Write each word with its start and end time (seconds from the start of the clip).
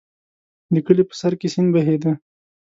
د 0.73 0.75
کلي 0.85 1.03
په 1.09 1.15
سر 1.19 1.33
کې 1.39 1.47
سیند 1.53 1.69
بهېده. 1.73 2.11